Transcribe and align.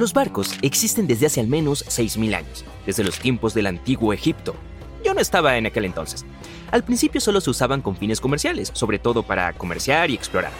Los 0.00 0.14
barcos 0.14 0.54
existen 0.62 1.06
desde 1.06 1.26
hace 1.26 1.40
al 1.40 1.46
menos 1.46 1.84
6.000 1.84 2.34
años, 2.34 2.64
desde 2.86 3.04
los 3.04 3.18
tiempos 3.18 3.52
del 3.52 3.66
antiguo 3.66 4.14
Egipto. 4.14 4.54
Yo 5.04 5.12
no 5.12 5.20
estaba 5.20 5.58
en 5.58 5.66
aquel 5.66 5.84
entonces. 5.84 6.24
Al 6.70 6.82
principio 6.84 7.20
solo 7.20 7.42
se 7.42 7.50
usaban 7.50 7.82
con 7.82 7.98
fines 7.98 8.18
comerciales, 8.18 8.70
sobre 8.72 8.98
todo 8.98 9.22
para 9.22 9.52
comerciar 9.52 10.08
y 10.08 10.14
explorar. 10.14 10.52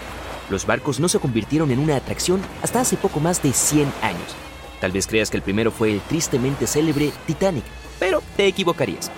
Los 0.50 0.66
barcos 0.66 1.00
no 1.00 1.08
se 1.08 1.20
convirtieron 1.20 1.70
en 1.70 1.78
una 1.78 1.96
atracción 1.96 2.42
hasta 2.62 2.82
hace 2.82 2.98
poco 2.98 3.18
más 3.18 3.42
de 3.42 3.54
100 3.54 3.90
años. 4.02 4.36
Tal 4.78 4.92
vez 4.92 5.06
creas 5.06 5.30
que 5.30 5.38
el 5.38 5.42
primero 5.42 5.70
fue 5.70 5.90
el 5.94 6.00
tristemente 6.02 6.66
célebre 6.66 7.10
Titanic, 7.26 7.64
pero 7.98 8.22
te 8.36 8.46
equivocarías. 8.46 9.10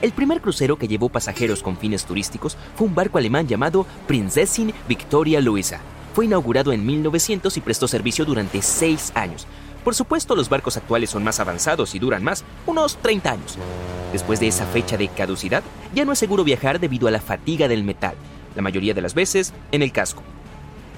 El 0.00 0.12
primer 0.12 0.40
crucero 0.40 0.78
que 0.78 0.88
llevó 0.88 1.10
pasajeros 1.10 1.62
con 1.62 1.76
fines 1.76 2.06
turísticos 2.06 2.56
fue 2.74 2.86
un 2.86 2.94
barco 2.94 3.18
alemán 3.18 3.46
llamado 3.46 3.84
Prinzessin 4.06 4.72
Victoria 4.88 5.42
Luisa. 5.42 5.82
Fue 6.14 6.26
inaugurado 6.26 6.72
en 6.72 6.84
1900 6.84 7.56
y 7.56 7.60
prestó 7.60 7.88
servicio 7.88 8.24
durante 8.24 8.60
seis 8.60 9.12
años. 9.14 9.46
Por 9.82 9.94
supuesto, 9.94 10.36
los 10.36 10.48
barcos 10.48 10.76
actuales 10.76 11.10
son 11.10 11.24
más 11.24 11.40
avanzados 11.40 11.94
y 11.94 11.98
duran 11.98 12.22
más, 12.22 12.44
unos 12.66 12.98
30 12.98 13.32
años. 13.32 13.58
Después 14.12 14.38
de 14.38 14.48
esa 14.48 14.66
fecha 14.66 14.96
de 14.96 15.08
caducidad, 15.08 15.62
ya 15.94 16.04
no 16.04 16.12
es 16.12 16.18
seguro 16.18 16.44
viajar 16.44 16.78
debido 16.78 17.08
a 17.08 17.10
la 17.10 17.20
fatiga 17.20 17.66
del 17.66 17.82
metal, 17.82 18.14
la 18.54 18.62
mayoría 18.62 18.94
de 18.94 19.00
las 19.00 19.14
veces 19.14 19.54
en 19.72 19.82
el 19.82 19.90
casco. 19.90 20.22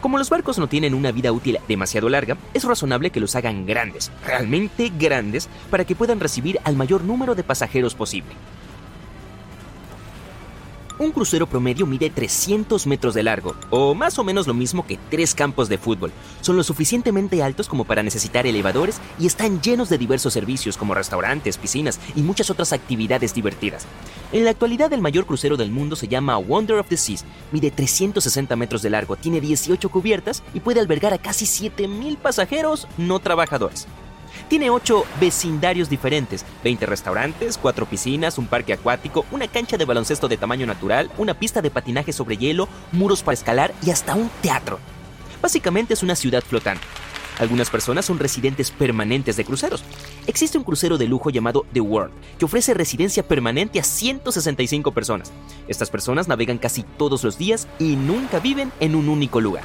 Como 0.01 0.19
los 0.19 0.29
barcos 0.29 0.59
no 0.59 0.67
tienen 0.67 0.93
una 0.93 1.13
vida 1.13 1.33
útil 1.33 1.59
demasiado 1.67 2.11
larga, 2.11 2.37
es 2.53 2.65
razonable 2.65 3.09
que 3.09 3.21
los 3.21 3.37
hagan 3.37 3.65
grandes, 3.65 4.11
realmente 4.27 4.93
grandes, 4.99 5.49
para 5.71 5.87
que 5.87 5.95
puedan 5.95 6.21
recibir 6.21 6.61
al 6.65 6.77
mayor 6.77 7.05
número 7.05 7.35
de 7.35 7.43
pasajeros 7.43 7.95
posible. 7.95 8.35
Un 10.97 11.11
crucero 11.11 11.49
promedio 11.49 11.87
mide 11.87 12.09
300 12.09 12.87
metros 12.87 13.15
de 13.15 13.25
largo, 13.25 13.57
o 13.71 13.97
más 13.97 14.17
o 14.21 14.25
menos 14.25 14.47
lo 14.47 14.55
mismo 14.55 14.87
que 14.87 14.97
tres 15.11 15.35
campos 15.35 15.69
de 15.69 15.77
fútbol. 15.77 16.13
Son 16.41 16.57
lo 16.57 16.63
suficientemente 16.63 17.43
altos 17.43 17.69
como 17.69 17.85
para 17.85 18.05
necesitar 18.05 18.47
elevadores 18.47 19.01
y 19.19 19.27
están 19.27 19.61
llenos 19.61 19.89
de 19.89 19.99
diversos 19.99 20.33
servicios 20.33 20.77
como 20.77 20.95
restaurantes, 20.95 21.59
piscinas 21.59 21.99
y 22.15 22.23
muchas 22.23 22.49
otras 22.49 22.73
actividades 22.73 23.35
divertidas. 23.35 23.87
En 24.31 24.45
la 24.45 24.51
actualidad 24.51 24.93
el 24.93 25.01
mayor 25.01 25.27
crucero 25.27 25.57
del 25.57 25.73
mundo 25.73 25.97
se 25.97 26.07
llama 26.07 26.37
Wonder 26.37 26.79
of 26.79 26.89
the 26.89 26.97
Seas, 26.97 27.25
mide 27.51 27.73
360 27.73 28.55
metros 28.55 28.83
de 28.83 28.91
largo, 28.91 29.17
tiene 29.17 29.41
18 29.41 29.89
cubiertas 29.89 30.45
y 30.55 30.61
puede 30.61 30.79
albergar 30.79 31.13
a 31.13 31.19
casi 31.19 31.45
7.000 31.45 32.19
pasajeros 32.19 32.87
no 32.99 33.19
trabajadores. 33.19 33.89
Tiene 34.49 34.69
8 34.71 35.05
vecindarios 35.21 35.89
diferentes, 35.89 36.45
20 36.63 36.87
restaurantes, 36.87 37.59
4 37.59 37.87
piscinas, 37.87 38.37
un 38.37 38.47
parque 38.47 38.75
acuático, 38.75 39.25
una 39.31 39.49
cancha 39.49 39.79
de 39.79 39.87
baloncesto 39.87 40.29
de 40.29 40.37
tamaño 40.37 40.67
natural, 40.67 41.11
una 41.17 41.35
pista 41.35 41.63
de 41.63 41.71
patinaje 41.71 42.13
sobre 42.13 42.37
hielo, 42.37 42.69
muros 42.93 43.23
para 43.23 43.35
escalar 43.35 43.75
y 43.85 43.91
hasta 43.91 44.15
un 44.15 44.31
teatro. 44.43 44.79
Básicamente 45.41 45.95
es 45.95 46.03
una 46.03 46.15
ciudad 46.15 46.43
flotante. 46.43 46.85
Algunas 47.39 47.69
personas 47.69 48.05
son 48.05 48.19
residentes 48.19 48.71
permanentes 48.71 49.37
de 49.37 49.45
cruceros. 49.45 49.83
Existe 50.27 50.57
un 50.57 50.65
crucero 50.65 50.99
de 50.99 51.09
lujo 51.09 51.31
llamado 51.31 51.67
The 51.73 51.81
World, 51.81 52.13
que 52.39 52.45
ofrece 52.45 52.75
residencia 52.75 53.27
permanente 53.27 53.81
a 53.81 53.85
165 53.85 54.93
personas. 54.93 55.33
Estas 55.67 55.91
personas 55.91 56.29
navegan 56.29 56.59
casi 56.59 56.85
todos 56.97 57.25
los 57.25 57.37
días 57.37 57.67
y 57.79 57.97
nunca 57.97 58.39
viven 58.39 58.71
en 58.79 58.95
un 58.95 59.09
único 59.09 59.41
lugar. 59.41 59.65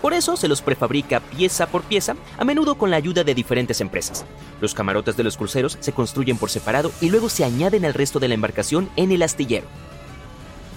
Por 0.00 0.14
eso 0.14 0.36
se 0.36 0.48
los 0.48 0.62
prefabrica 0.62 1.20
pieza 1.20 1.66
por 1.66 1.82
pieza, 1.82 2.14
a 2.38 2.44
menudo 2.44 2.76
con 2.76 2.90
la 2.90 2.96
ayuda 2.96 3.24
de 3.24 3.34
diferentes 3.34 3.80
empresas. 3.80 4.24
Los 4.60 4.74
camarotes 4.74 5.16
de 5.16 5.24
los 5.24 5.36
cruceros 5.36 5.76
se 5.80 5.92
construyen 5.92 6.38
por 6.38 6.50
separado 6.50 6.92
y 7.00 7.10
luego 7.10 7.28
se 7.28 7.44
añaden 7.44 7.84
al 7.84 7.94
resto 7.94 8.20
de 8.20 8.28
la 8.28 8.34
embarcación 8.34 8.88
en 8.96 9.10
el 9.10 9.22
astillero. 9.22 9.66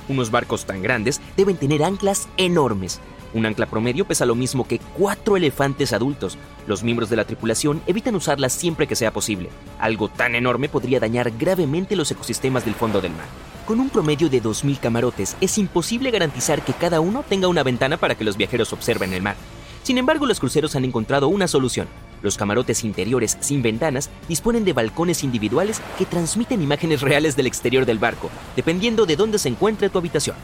Unos 0.08 0.32
barcos 0.32 0.66
tan 0.66 0.82
grandes 0.82 1.22
deben 1.38 1.58
tener 1.58 1.84
anclas 1.84 2.28
enormes. 2.38 3.00
Un 3.34 3.46
ancla 3.46 3.66
promedio 3.68 4.06
pesa 4.06 4.26
lo 4.26 4.36
mismo 4.36 4.68
que 4.68 4.80
cuatro 4.98 5.38
elefantes 5.38 5.94
adultos. 5.94 6.38
Los 6.68 6.84
miembros 6.84 7.10
de 7.10 7.16
la 7.16 7.26
tripulación 7.26 7.82
evitan 7.88 8.16
usarlas 8.16 8.52
siempre 8.52 8.88
que 8.88 8.96
sea 8.96 9.14
posible. 9.14 9.50
Algo 9.80 10.10
tan 10.10 10.36
enorme 10.36 10.68
podría 10.68 11.00
dañar 11.00 11.32
gravemente 11.38 11.96
los 11.96 12.12
ecosistemas 12.12 12.66
del 12.66 12.76
fondo 12.76 13.00
del 13.00 13.14
mar. 13.14 13.51
Con 13.72 13.80
un 13.80 13.90
promedio 13.90 14.28
de 14.28 14.44
2.000 14.44 14.82
camarotes, 14.82 15.38
es 15.40 15.58
imposible 15.58 16.12
garantizar 16.12 16.62
que 16.62 16.74
cada 16.74 17.00
uno 17.00 17.24
tenga 17.24 17.48
una 17.48 17.64
ventana 17.64 17.96
para 17.96 18.16
que 18.16 18.26
los 18.26 18.36
viajeros 18.36 18.74
observen 18.74 19.14
el 19.14 19.22
mar. 19.22 19.38
Sin 19.84 19.98
embargo, 19.98 20.26
los 20.26 20.42
cruceros 20.42 20.76
han 20.76 20.84
encontrado 20.84 21.30
una 21.30 21.48
solución. 21.48 21.88
Los 22.22 22.36
camarotes 22.36 22.84
interiores 22.84 23.38
sin 23.40 23.62
ventanas 23.62 24.10
disponen 24.28 24.66
de 24.66 24.74
balcones 24.74 25.24
individuales 25.24 25.82
que 25.98 26.06
transmiten 26.06 26.62
imágenes 26.62 27.00
reales 27.00 27.38
del 27.38 27.48
exterior 27.48 27.86
del 27.86 27.98
barco, 27.98 28.30
dependiendo 28.58 29.06
de 29.06 29.16
dónde 29.16 29.40
se 29.40 29.48
encuentre 29.48 29.88
tu 29.90 30.00
habitación. 30.00 30.36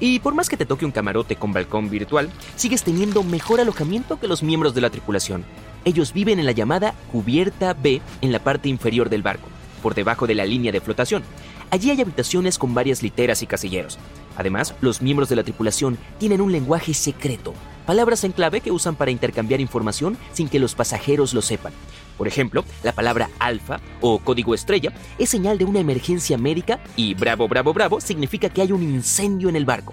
Y 0.00 0.20
por 0.20 0.34
más 0.34 0.48
que 0.48 0.56
te 0.56 0.64
toque 0.64 0.86
un 0.86 0.92
camarote 0.92 1.36
con 1.36 1.52
balcón 1.52 1.90
virtual, 1.90 2.30
sigues 2.56 2.84
teniendo 2.84 3.22
mejor 3.22 3.60
alojamiento 3.60 4.18
que 4.18 4.28
los 4.28 4.42
miembros 4.42 4.74
de 4.74 4.80
la 4.80 4.88
tripulación. 4.88 5.44
Ellos 5.84 6.14
viven 6.14 6.38
en 6.38 6.46
la 6.46 6.52
llamada 6.52 6.94
cubierta 7.12 7.74
B 7.74 8.00
en 8.22 8.32
la 8.32 8.38
parte 8.38 8.70
inferior 8.70 9.10
del 9.10 9.22
barco 9.22 9.50
por 9.80 9.94
debajo 9.94 10.26
de 10.26 10.34
la 10.34 10.44
línea 10.44 10.72
de 10.72 10.80
flotación. 10.80 11.22
Allí 11.70 11.90
hay 11.90 12.00
habitaciones 12.00 12.58
con 12.58 12.74
varias 12.74 13.02
literas 13.02 13.42
y 13.42 13.46
casilleros. 13.46 13.98
Además, 14.36 14.74
los 14.80 15.02
miembros 15.02 15.28
de 15.28 15.36
la 15.36 15.42
tripulación 15.42 15.98
tienen 16.18 16.40
un 16.40 16.52
lenguaje 16.52 16.94
secreto, 16.94 17.54
palabras 17.86 18.24
en 18.24 18.32
clave 18.32 18.60
que 18.60 18.70
usan 18.70 18.96
para 18.96 19.10
intercambiar 19.10 19.60
información 19.60 20.16
sin 20.32 20.48
que 20.48 20.60
los 20.60 20.74
pasajeros 20.74 21.34
lo 21.34 21.42
sepan. 21.42 21.72
Por 22.16 22.28
ejemplo, 22.28 22.64
la 22.82 22.92
palabra 22.92 23.30
alfa 23.38 23.80
o 24.00 24.18
código 24.18 24.54
estrella 24.54 24.92
es 25.18 25.30
señal 25.30 25.58
de 25.58 25.64
una 25.64 25.80
emergencia 25.80 26.36
médica 26.36 26.80
y 26.94 27.14
bravo, 27.14 27.48
bravo, 27.48 27.72
bravo 27.72 28.00
significa 28.00 28.48
que 28.48 28.62
hay 28.62 28.72
un 28.72 28.82
incendio 28.82 29.48
en 29.48 29.56
el 29.56 29.64
barco. 29.64 29.92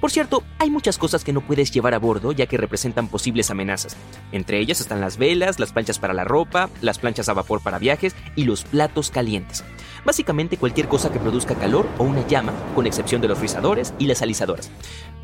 Por 0.00 0.10
cierto, 0.10 0.42
hay 0.58 0.70
muchas 0.70 0.96
cosas 0.96 1.24
que 1.24 1.32
no 1.32 1.42
puedes 1.42 1.70
llevar 1.70 1.92
a 1.92 1.98
bordo 1.98 2.32
ya 2.32 2.46
que 2.46 2.56
representan 2.56 3.08
posibles 3.08 3.50
amenazas. 3.50 3.96
Entre 4.32 4.58
ellas 4.58 4.80
están 4.80 5.00
las 5.00 5.18
velas, 5.18 5.60
las 5.60 5.72
planchas 5.72 5.98
para 5.98 6.14
la 6.14 6.24
ropa, 6.24 6.70
las 6.80 6.98
planchas 6.98 7.28
a 7.28 7.34
vapor 7.34 7.62
para 7.62 7.78
viajes 7.78 8.16
y 8.34 8.44
los 8.44 8.64
platos 8.64 9.10
calientes. 9.10 9.62
Básicamente 10.04 10.56
cualquier 10.56 10.88
cosa 10.88 11.12
que 11.12 11.18
produzca 11.18 11.54
calor 11.54 11.86
o 11.98 12.04
una 12.04 12.26
llama, 12.26 12.54
con 12.74 12.86
excepción 12.86 13.20
de 13.20 13.28
los 13.28 13.40
rizadores 13.40 13.92
y 13.98 14.06
las 14.06 14.22
alisadoras. 14.22 14.70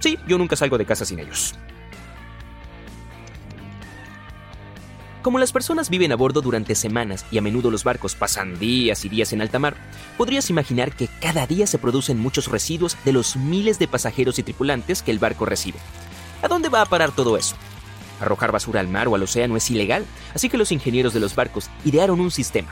Sí, 0.00 0.18
yo 0.28 0.36
nunca 0.36 0.56
salgo 0.56 0.76
de 0.76 0.84
casa 0.84 1.06
sin 1.06 1.20
ellos. 1.20 1.54
Como 5.26 5.40
las 5.40 5.50
personas 5.50 5.90
viven 5.90 6.12
a 6.12 6.14
bordo 6.14 6.40
durante 6.40 6.76
semanas 6.76 7.26
y 7.32 7.38
a 7.38 7.42
menudo 7.42 7.68
los 7.68 7.82
barcos 7.82 8.14
pasan 8.14 8.60
días 8.60 9.04
y 9.04 9.08
días 9.08 9.32
en 9.32 9.40
alta 9.40 9.58
mar, 9.58 9.74
podrías 10.16 10.50
imaginar 10.50 10.94
que 10.94 11.08
cada 11.20 11.48
día 11.48 11.66
se 11.66 11.78
producen 11.78 12.20
muchos 12.20 12.46
residuos 12.46 12.96
de 13.04 13.12
los 13.12 13.34
miles 13.34 13.80
de 13.80 13.88
pasajeros 13.88 14.38
y 14.38 14.44
tripulantes 14.44 15.02
que 15.02 15.10
el 15.10 15.18
barco 15.18 15.44
recibe. 15.44 15.80
¿A 16.42 16.46
dónde 16.46 16.68
va 16.68 16.80
a 16.80 16.86
parar 16.86 17.10
todo 17.10 17.36
eso? 17.36 17.56
Arrojar 18.20 18.52
basura 18.52 18.78
al 18.78 18.86
mar 18.86 19.08
o 19.08 19.16
al 19.16 19.22
océano 19.24 19.56
es 19.56 19.68
ilegal, 19.68 20.06
así 20.32 20.48
que 20.48 20.58
los 20.58 20.70
ingenieros 20.70 21.12
de 21.12 21.18
los 21.18 21.34
barcos 21.34 21.70
idearon 21.84 22.20
un 22.20 22.30
sistema. 22.30 22.68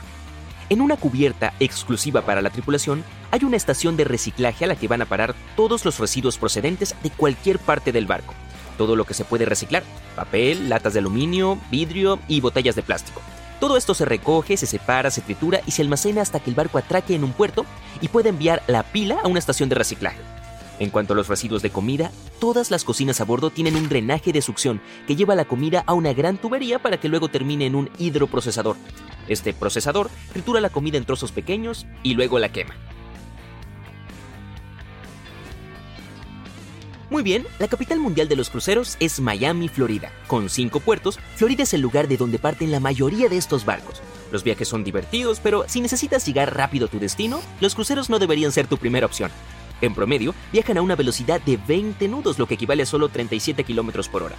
En 0.69 0.79
una 0.79 0.95
cubierta 0.95 1.53
exclusiva 1.59 2.21
para 2.21 2.41
la 2.41 2.51
tripulación 2.51 3.03
hay 3.31 3.43
una 3.43 3.57
estación 3.57 3.97
de 3.97 4.05
reciclaje 4.05 4.63
a 4.63 4.69
la 4.69 4.77
que 4.77 4.87
van 4.87 5.01
a 5.01 5.07
parar 5.07 5.35
todos 5.57 5.83
los 5.83 5.99
residuos 5.99 6.37
procedentes 6.37 6.95
de 7.03 7.09
cualquier 7.09 7.59
parte 7.59 7.91
del 7.91 8.05
barco. 8.05 8.33
Todo 8.77 8.95
lo 8.95 9.05
que 9.05 9.13
se 9.13 9.25
puede 9.25 9.45
reciclar, 9.45 9.83
papel, 10.15 10.69
latas 10.69 10.93
de 10.93 10.99
aluminio, 10.99 11.59
vidrio 11.71 12.19
y 12.27 12.41
botellas 12.41 12.75
de 12.75 12.83
plástico. 12.83 13.21
Todo 13.59 13.77
esto 13.77 13.93
se 13.93 14.05
recoge, 14.05 14.57
se 14.57 14.65
separa, 14.65 15.09
se 15.11 15.21
tritura 15.21 15.61
y 15.65 15.71
se 15.71 15.81
almacena 15.81 16.21
hasta 16.21 16.39
que 16.39 16.49
el 16.49 16.55
barco 16.55 16.77
atraque 16.77 17.15
en 17.15 17.23
un 17.23 17.31
puerto 17.31 17.65
y 18.01 18.09
pueda 18.09 18.29
enviar 18.29 18.61
la 18.67 18.83
pila 18.83 19.19
a 19.23 19.27
una 19.27 19.39
estación 19.39 19.69
de 19.69 19.75
reciclaje. 19.75 20.19
En 20.77 20.89
cuanto 20.89 21.13
a 21.13 21.15
los 21.15 21.29
residuos 21.29 21.61
de 21.61 21.69
comida, 21.69 22.11
todas 22.39 22.69
las 22.69 22.83
cocinas 22.83 23.21
a 23.21 23.23
bordo 23.23 23.49
tienen 23.49 23.77
un 23.77 23.87
drenaje 23.87 24.33
de 24.33 24.41
succión 24.41 24.81
que 25.07 25.15
lleva 25.15 25.35
la 25.35 25.45
comida 25.45 25.83
a 25.87 25.93
una 25.93 26.13
gran 26.13 26.37
tubería 26.37 26.79
para 26.79 26.99
que 26.99 27.07
luego 27.07 27.29
termine 27.29 27.65
en 27.65 27.75
un 27.75 27.89
hidroprocesador. 27.97 28.75
Este 29.29 29.53
procesador 29.53 30.09
tritura 30.33 30.59
la 30.59 30.69
comida 30.69 30.97
en 30.97 31.05
trozos 31.05 31.31
pequeños 31.31 31.87
y 32.03 32.13
luego 32.13 32.39
la 32.39 32.51
quema. 32.51 32.75
Muy 37.15 37.23
bien, 37.23 37.47
la 37.59 37.69
capital 37.69 37.99
mundial 37.99 38.27
de 38.27 38.35
los 38.35 38.49
cruceros 38.49 38.97
es 38.99 39.21
Miami, 39.21 39.69
Florida. 39.69 40.11
Con 40.27 40.49
cinco 40.49 40.81
puertos, 40.81 41.17
Florida 41.37 41.63
es 41.63 41.73
el 41.73 41.79
lugar 41.79 42.09
de 42.09 42.17
donde 42.17 42.39
parten 42.39 42.71
la 42.71 42.81
mayoría 42.81 43.29
de 43.29 43.37
estos 43.37 43.63
barcos. 43.63 44.01
Los 44.33 44.43
viajes 44.43 44.67
son 44.67 44.83
divertidos, 44.83 45.39
pero 45.41 45.63
si 45.69 45.79
necesitas 45.79 46.25
llegar 46.25 46.53
rápido 46.53 46.87
a 46.87 46.89
tu 46.89 46.99
destino, 46.99 47.39
los 47.61 47.73
cruceros 47.73 48.09
no 48.09 48.19
deberían 48.19 48.51
ser 48.51 48.67
tu 48.67 48.77
primera 48.77 49.05
opción. 49.05 49.31
En 49.79 49.95
promedio, 49.95 50.35
viajan 50.51 50.77
a 50.77 50.81
una 50.81 50.97
velocidad 50.97 51.39
de 51.39 51.55
20 51.55 52.05
nudos, 52.09 52.37
lo 52.37 52.47
que 52.47 52.55
equivale 52.55 52.83
a 52.83 52.85
solo 52.85 53.07
37 53.07 53.63
kilómetros 53.63 54.09
por 54.09 54.21
hora. 54.21 54.35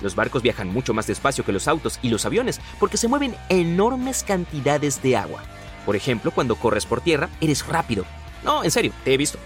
Los 0.00 0.14
barcos 0.14 0.40
viajan 0.40 0.68
mucho 0.68 0.94
más 0.94 1.08
despacio 1.08 1.44
que 1.44 1.50
los 1.50 1.66
autos 1.66 1.98
y 2.00 2.10
los 2.10 2.24
aviones 2.26 2.60
porque 2.78 2.96
se 2.96 3.08
mueven 3.08 3.34
enormes 3.48 4.22
cantidades 4.22 5.02
de 5.02 5.16
agua. 5.16 5.42
Por 5.84 5.96
ejemplo, 5.96 6.30
cuando 6.30 6.54
corres 6.54 6.86
por 6.86 7.00
tierra, 7.00 7.28
eres 7.40 7.66
rápido. 7.66 8.04
No, 8.44 8.62
en 8.62 8.70
serio, 8.70 8.92
te 9.02 9.14
he 9.14 9.16
visto. 9.16 9.40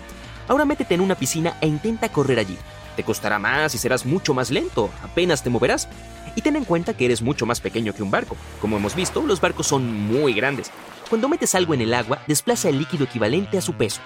Ahora 0.49 0.67
métete 0.67 0.95
en 0.95 1.01
una 1.01 1.15
piscina 1.15 1.57
e 1.63 1.67
intenta 1.67 2.11
correr 2.11 2.39
allí. 2.39 2.59
Te 2.97 3.05
costará 3.05 3.39
más 3.39 3.75
y 3.75 3.79
serás 3.79 4.07
mucho 4.07 4.35
más 4.35 4.51
lento, 4.51 4.91
apenas 5.03 5.43
te 5.43 5.51
moverás. 5.51 5.89
Y 6.37 6.43
ten 6.43 6.57
en 6.57 6.65
cuenta 6.65 6.95
que 6.95 7.05
eres 7.05 7.23
mucho 7.23 7.47
más 7.47 7.61
pequeño 7.61 7.93
que 7.93 8.03
un 8.03 8.11
barco. 8.11 8.37
Como 8.61 8.77
hemos 8.77 8.95
visto, 8.95 9.23
los 9.23 9.41
barcos 9.41 9.67
son 9.67 9.93
muy 10.07 10.33
grandes. 10.33 10.71
Cuando 11.09 11.29
metes 11.29 11.55
algo 11.55 11.75
en 11.75 11.81
el 11.81 11.95
agua, 11.95 12.21
desplaza 12.27 12.69
el 12.69 12.79
líquido 12.79 13.05
equivalente 13.05 13.59
a 13.59 13.61
su 13.61 13.75
peso. 13.75 14.01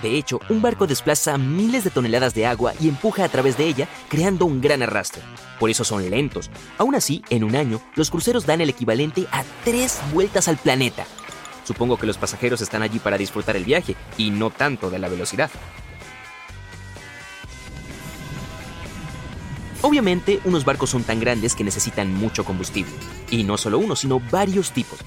De 0.00 0.16
hecho, 0.16 0.40
un 0.48 0.62
barco 0.62 0.86
desplaza 0.86 1.36
miles 1.38 1.84
de 1.84 1.90
toneladas 1.90 2.34
de 2.34 2.46
agua 2.46 2.72
y 2.80 2.88
empuja 2.88 3.24
a 3.24 3.28
través 3.28 3.56
de 3.56 3.66
ella, 3.66 3.88
creando 4.08 4.46
un 4.46 4.60
gran 4.60 4.82
arrastre. 4.82 5.22
Por 5.60 5.70
eso 5.70 5.84
son 5.84 6.08
lentos. 6.08 6.50
Aún 6.78 6.94
así, 6.94 7.22
en 7.30 7.44
un 7.44 7.54
año, 7.54 7.80
los 7.94 8.10
cruceros 8.10 8.46
dan 8.46 8.60
el 8.60 8.70
equivalente 8.70 9.26
a 9.30 9.44
tres 9.64 10.00
vueltas 10.12 10.48
al 10.48 10.56
planeta. 10.56 11.04
Supongo 11.64 11.98
que 11.98 12.06
los 12.06 12.18
pasajeros 12.18 12.60
están 12.60 12.82
allí 12.82 12.98
para 12.98 13.18
disfrutar 13.18 13.56
el 13.56 13.64
viaje 13.64 13.94
y 14.16 14.30
no 14.30 14.50
tanto 14.50 14.90
de 14.90 14.98
la 14.98 15.08
velocidad. 15.08 15.50
Obviamente, 19.82 20.40
unos 20.44 20.64
barcos 20.64 20.90
son 20.90 21.02
tan 21.02 21.18
grandes 21.18 21.54
que 21.54 21.64
necesitan 21.64 22.14
mucho 22.14 22.44
combustible. 22.44 22.92
Y 23.30 23.42
no 23.42 23.58
solo 23.58 23.78
uno, 23.78 23.96
sino 23.96 24.20
varios 24.30 24.72
tipos. 24.72 25.00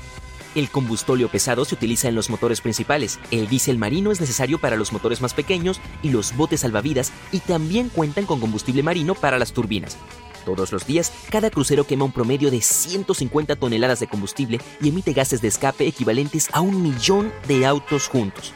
El 0.54 0.70
combustóleo 0.70 1.30
pesado 1.30 1.66
se 1.66 1.76
utiliza 1.76 2.08
en 2.08 2.16
los 2.16 2.30
motores 2.30 2.62
principales, 2.62 3.20
el 3.32 3.50
diésel 3.50 3.78
marino 3.78 4.12
es 4.12 4.22
necesario 4.22 4.58
para 4.58 4.78
los 4.78 4.94
motores 4.94 5.22
más 5.22 5.34
pequeños 5.34 5.82
y 6.02 6.10
los 6.10 6.36
botes 6.36 6.62
salvavidas 6.62 7.12
y 7.34 7.40
también 7.40 7.90
cuentan 7.90 8.26
con 8.26 8.40
combustible 8.40 8.82
marino 8.82 9.16
para 9.16 9.38
las 9.38 9.52
turbinas. 9.52 9.98
Todos 10.46 10.72
los 10.72 10.86
días, 10.86 11.12
cada 11.30 11.50
crucero 11.50 11.86
quema 11.86 12.06
un 12.06 12.14
promedio 12.14 12.52
de 12.52 12.62
150 12.62 13.56
toneladas 13.58 14.00
de 14.00 14.08
combustible 14.08 14.62
y 14.82 14.90
emite 14.90 15.12
gases 15.12 15.42
de 15.42 15.50
escape 15.50 15.88
equivalentes 15.88 16.50
a 16.54 16.62
un 16.62 16.84
millón 16.84 17.34
de 17.48 17.66
autos 17.66 18.08
juntos. 18.08 18.54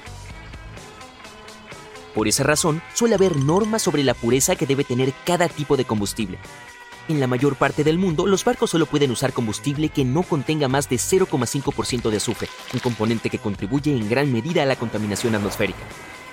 Por 2.20 2.28
esa 2.28 2.44
razón, 2.44 2.82
suele 2.94 3.16
haber 3.16 3.38
normas 3.38 3.82
sobre 3.82 4.04
la 4.04 4.14
pureza 4.14 4.58
que 4.58 4.66
debe 4.66 4.84
tener 4.84 5.14
cada 5.26 5.48
tipo 5.48 5.78
de 5.78 5.86
combustible. 5.86 6.38
En 7.08 7.22
la 7.22 7.28
mayor 7.28 7.56
parte 7.56 7.86
del 7.86 7.98
mundo, 7.98 8.28
los 8.28 8.44
barcos 8.44 8.72
solo 8.72 8.88
pueden 8.88 9.12
usar 9.12 9.32
combustible 9.32 9.88
que 9.88 10.04
no 10.04 10.24
contenga 10.24 10.68
más 10.68 10.90
de 10.90 10.98
0,5% 10.98 12.10
de 12.10 12.18
azufre, 12.18 12.50
un 12.74 12.82
componente 12.82 13.30
que 13.30 13.40
contribuye 13.40 13.96
en 13.96 14.10
gran 14.10 14.34
medida 14.34 14.64
a 14.64 14.66
la 14.66 14.76
contaminación 14.76 15.34
atmosférica. 15.34 15.80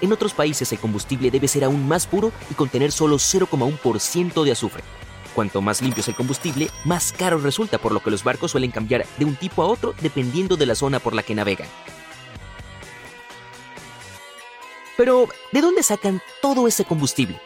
En 0.00 0.12
otros 0.12 0.34
países 0.34 0.72
el 0.72 0.80
combustible 0.80 1.30
debe 1.30 1.46
ser 1.46 1.62
aún 1.62 1.86
más 1.86 2.08
puro 2.08 2.32
y 2.50 2.54
contener 2.54 2.90
solo 2.90 3.18
0,1% 3.18 4.42
de 4.42 4.50
azufre. 4.50 4.82
Cuanto 5.36 5.62
más 5.62 5.82
limpio 5.82 6.00
es 6.00 6.08
el 6.08 6.16
combustible, 6.16 6.68
más 6.84 7.12
caro 7.12 7.38
resulta, 7.38 7.78
por 7.78 7.92
lo 7.92 8.00
que 8.00 8.10
los 8.10 8.24
barcos 8.24 8.50
suelen 8.50 8.72
cambiar 8.72 9.06
de 9.18 9.24
un 9.24 9.36
tipo 9.36 9.62
a 9.62 9.66
otro 9.66 9.94
dependiendo 10.02 10.56
de 10.56 10.66
la 10.66 10.74
zona 10.74 10.98
por 10.98 11.14
la 11.14 11.22
que 11.22 11.36
navegan. 11.36 11.68
Pero, 14.96 15.28
¿de 15.52 15.60
dónde 15.60 15.82
sacan 15.82 16.22
todo 16.40 16.66
ese 16.66 16.84
combustible? 16.84 17.38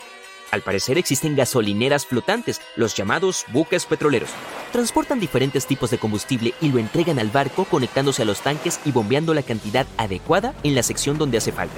Al 0.52 0.62
parecer 0.62 0.98
existen 0.98 1.36
gasolineras 1.36 2.06
flotantes, 2.06 2.60
los 2.76 2.94
llamados 2.96 3.44
buques 3.52 3.86
petroleros. 3.86 4.30
Transportan 4.72 5.20
diferentes 5.20 5.66
tipos 5.66 5.90
de 5.90 5.98
combustible 5.98 6.54
y 6.60 6.70
lo 6.70 6.78
entregan 6.78 7.18
al 7.18 7.30
barco 7.30 7.64
conectándose 7.64 8.22
a 8.22 8.24
los 8.24 8.40
tanques 8.40 8.80
y 8.84 8.92
bombeando 8.92 9.34
la 9.34 9.42
cantidad 9.42 9.86
adecuada 9.96 10.54
en 10.62 10.74
la 10.74 10.82
sección 10.82 11.18
donde 11.18 11.38
hace 11.38 11.52
falta. 11.52 11.76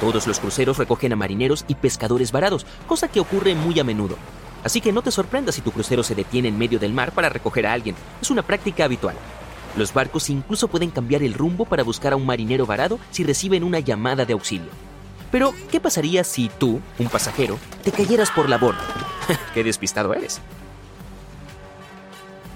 Todos 0.00 0.26
los 0.26 0.38
cruceros 0.40 0.78
recogen 0.78 1.12
a 1.12 1.16
marineros 1.16 1.64
y 1.68 1.74
pescadores 1.74 2.30
varados, 2.30 2.66
cosa 2.86 3.08
que 3.08 3.20
ocurre 3.20 3.54
muy 3.54 3.78
a 3.80 3.84
menudo. 3.84 4.16
Así 4.62 4.80
que 4.80 4.92
no 4.92 5.02
te 5.02 5.10
sorprendas 5.10 5.54
si 5.54 5.60
tu 5.60 5.72
crucero 5.72 6.02
se 6.02 6.14
detiene 6.14 6.48
en 6.48 6.58
medio 6.58 6.78
del 6.78 6.92
mar 6.92 7.12
para 7.12 7.28
recoger 7.28 7.66
a 7.66 7.72
alguien, 7.72 7.94
es 8.20 8.30
una 8.30 8.42
práctica 8.42 8.84
habitual. 8.84 9.16
Los 9.76 9.92
barcos 9.92 10.30
incluso 10.30 10.68
pueden 10.68 10.90
cambiar 10.90 11.22
el 11.22 11.34
rumbo 11.34 11.64
para 11.64 11.82
buscar 11.82 12.12
a 12.12 12.16
un 12.16 12.26
marinero 12.26 12.66
varado 12.66 12.98
si 13.10 13.24
reciben 13.24 13.62
una 13.62 13.80
llamada 13.80 14.24
de 14.24 14.32
auxilio. 14.32 14.70
Pero, 15.36 15.52
¿qué 15.70 15.80
pasaría 15.80 16.24
si 16.24 16.48
tú, 16.48 16.80
un 16.98 17.08
pasajero, 17.10 17.58
te 17.84 17.92
cayeras 17.92 18.30
por 18.30 18.48
la 18.48 18.56
borda? 18.56 18.80
¡Qué 19.52 19.62
despistado 19.62 20.14
eres! 20.14 20.40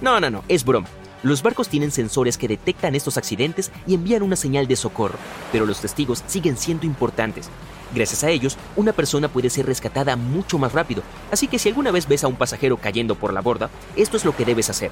No, 0.00 0.18
no, 0.18 0.30
no, 0.30 0.44
es 0.48 0.64
broma. 0.64 0.88
Los 1.22 1.42
barcos 1.42 1.68
tienen 1.68 1.90
sensores 1.90 2.38
que 2.38 2.48
detectan 2.48 2.94
estos 2.94 3.18
accidentes 3.18 3.70
y 3.86 3.92
envían 3.92 4.22
una 4.22 4.34
señal 4.34 4.66
de 4.66 4.76
socorro, 4.76 5.18
pero 5.52 5.66
los 5.66 5.82
testigos 5.82 6.24
siguen 6.26 6.56
siendo 6.56 6.86
importantes. 6.86 7.50
Gracias 7.94 8.24
a 8.24 8.30
ellos, 8.30 8.56
una 8.76 8.94
persona 8.94 9.28
puede 9.28 9.50
ser 9.50 9.66
rescatada 9.66 10.16
mucho 10.16 10.56
más 10.56 10.72
rápido, 10.72 11.02
así 11.30 11.48
que 11.48 11.58
si 11.58 11.68
alguna 11.68 11.90
vez 11.90 12.08
ves 12.08 12.24
a 12.24 12.28
un 12.28 12.36
pasajero 12.36 12.78
cayendo 12.78 13.14
por 13.14 13.34
la 13.34 13.42
borda, 13.42 13.68
esto 13.94 14.16
es 14.16 14.24
lo 14.24 14.34
que 14.34 14.46
debes 14.46 14.70
hacer. 14.70 14.90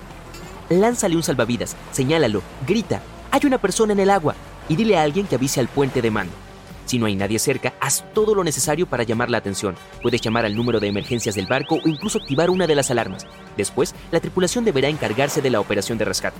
Lánzale 0.68 1.16
un 1.16 1.22
salvavidas, 1.22 1.74
señálalo, 1.92 2.42
grita, 2.66 3.00
hay 3.30 3.40
una 3.44 3.56
persona 3.56 3.94
en 3.94 4.00
el 4.00 4.10
agua, 4.10 4.34
y 4.68 4.76
dile 4.76 4.98
a 4.98 5.04
alguien 5.04 5.26
que 5.26 5.36
avise 5.36 5.58
al 5.58 5.68
puente 5.68 6.02
de 6.02 6.10
mando. 6.10 6.47
Si 6.88 6.98
no 6.98 7.04
hay 7.04 7.16
nadie 7.16 7.38
cerca, 7.38 7.74
haz 7.82 8.02
todo 8.14 8.34
lo 8.34 8.42
necesario 8.42 8.86
para 8.86 9.02
llamar 9.02 9.28
la 9.28 9.36
atención. 9.36 9.74
Puedes 10.00 10.22
llamar 10.22 10.46
al 10.46 10.56
número 10.56 10.80
de 10.80 10.86
emergencias 10.86 11.34
del 11.34 11.46
barco 11.46 11.74
o 11.74 11.86
incluso 11.86 12.16
activar 12.16 12.48
una 12.48 12.66
de 12.66 12.74
las 12.74 12.90
alarmas. 12.90 13.26
Después, 13.58 13.94
la 14.10 14.20
tripulación 14.20 14.64
deberá 14.64 14.88
encargarse 14.88 15.42
de 15.42 15.50
la 15.50 15.60
operación 15.60 15.98
de 15.98 16.06
rescate. 16.06 16.38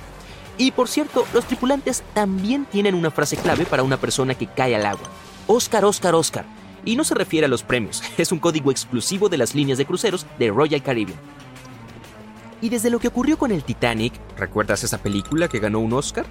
Y 0.57 0.71
por 0.71 0.88
cierto, 0.88 1.26
los 1.35 1.45
tripulantes 1.45 2.02
también 2.14 2.64
tienen 2.64 2.95
una 2.95 3.11
frase 3.11 3.37
clave 3.37 3.67
para 3.67 3.83
una 3.83 3.99
persona 3.99 4.37
que 4.37 4.47
cae 4.47 4.75
al 4.75 4.87
agua. 4.87 5.07
Oscar, 5.49 5.85
Oscar, 5.85 6.14
Oscar. 6.14 6.47
Y 6.83 6.97
no 6.97 7.05
se 7.05 7.14
refiere 7.14 7.45
a 7.45 7.50
los 7.50 7.62
premios, 7.62 8.02
es 8.17 8.33
un 8.33 8.38
código 8.38 8.71
exclusivo 8.71 9.28
de 9.28 9.37
las 9.37 9.55
líneas 9.55 9.76
de 9.76 9.85
cruceros 9.85 10.25
de 10.38 10.49
Royal 10.49 10.83
Caribbean. 10.83 11.21
Y 12.62 12.71
desde 12.71 12.88
lo 12.88 13.00
que 13.00 13.09
ocurrió 13.09 13.37
con 13.37 13.52
el 13.52 13.64
Titanic, 13.64 14.14
¿recuerdas 14.38 14.83
esa 14.83 14.97
película 14.97 15.47
que 15.47 15.59
ganó 15.59 15.81
un 15.81 15.93
Oscar? 15.93 16.25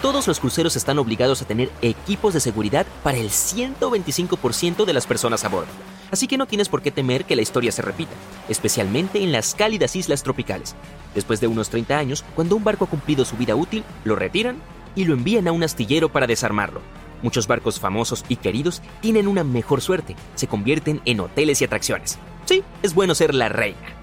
Todos 0.00 0.26
los 0.26 0.40
cruceros 0.40 0.76
están 0.76 0.98
obligados 0.98 1.42
a 1.42 1.44
tener 1.44 1.70
equipos 1.82 2.32
de 2.32 2.40
seguridad 2.40 2.86
para 3.02 3.18
el 3.18 3.28
125% 3.28 4.84
de 4.84 4.92
las 4.92 5.06
personas 5.06 5.44
a 5.44 5.48
bordo. 5.48 5.68
Así 6.10 6.26
que 6.26 6.38
no 6.38 6.46
tienes 6.46 6.68
por 6.68 6.82
qué 6.82 6.90
temer 6.90 7.24
que 7.24 7.36
la 7.36 7.42
historia 7.42 7.70
se 7.70 7.82
repita, 7.82 8.12
especialmente 8.48 9.22
en 9.22 9.30
las 9.30 9.54
cálidas 9.54 9.96
islas 9.96 10.22
tropicales. 10.22 10.74
Después 11.14 11.40
de 11.40 11.48
unos 11.48 11.68
30 11.68 11.98
años, 11.98 12.24
cuando 12.34 12.56
un 12.56 12.64
barco 12.64 12.86
ha 12.86 12.88
cumplido 12.88 13.24
su 13.24 13.36
vida 13.36 13.54
útil, 13.54 13.84
lo 14.04 14.16
retiran 14.16 14.56
y 14.96 15.04
lo 15.04 15.14
envían 15.14 15.46
a 15.48 15.52
un 15.52 15.62
astillero 15.62 16.10
para 16.10 16.26
desarmarlo. 16.26 16.80
Muchos 17.22 17.46
barcos 17.46 17.78
famosos 17.78 18.24
y 18.28 18.36
queridos 18.36 18.80
tienen 19.02 19.28
una 19.28 19.44
mejor 19.44 19.82
suerte, 19.82 20.16
se 20.34 20.46
convierten 20.46 21.02
en 21.04 21.20
hoteles 21.20 21.60
y 21.60 21.64
atracciones. 21.64 22.18
Sí, 22.46 22.62
es 22.82 22.94
bueno 22.94 23.14
ser 23.14 23.34
la 23.34 23.50
reina. 23.50 23.99